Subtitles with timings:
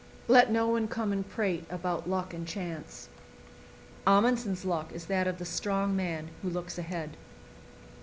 [0.27, 3.07] Let no one come and prate about luck and chance.
[4.07, 7.15] Amundsen's luck is that of the strong man who looks ahead.